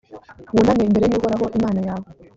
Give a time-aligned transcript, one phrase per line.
[0.53, 2.07] wuname imbere y’uhoraho imana yawe;